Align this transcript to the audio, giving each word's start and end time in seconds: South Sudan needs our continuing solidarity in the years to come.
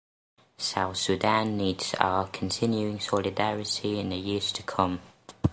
South 0.57 0.97
Sudan 0.97 1.55
needs 1.57 1.93
our 1.99 2.27
continuing 2.29 2.99
solidarity 2.99 3.99
in 3.99 4.09
the 4.09 4.15
years 4.17 4.51
to 4.51 4.63
come. 4.63 4.99